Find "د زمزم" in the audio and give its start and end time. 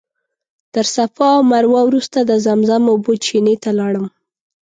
2.23-2.83